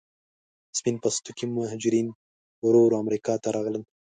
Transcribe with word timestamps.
سپین 0.77 0.95
پوستکي 1.03 1.45
مهاجرین 1.55 2.07
ورو 2.63 2.79
ورو 2.83 2.97
امریکا 3.03 3.33
ته 3.43 3.49
راغلل. 3.55 3.83